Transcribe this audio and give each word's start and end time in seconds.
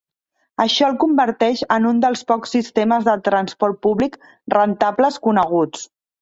Això 0.63 0.85
el 0.85 0.95
converteix 1.01 1.61
en 1.75 1.85
un 1.89 1.99
dels 2.05 2.23
pocs 2.31 2.55
sistemes 2.57 3.05
de 3.09 3.15
transport 3.29 3.79
públic 3.89 4.19
rentables 4.57 5.21
coneguts. 5.29 5.87